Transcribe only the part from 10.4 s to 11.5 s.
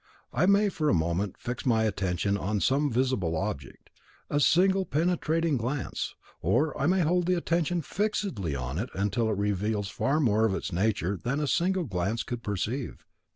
of its nature than a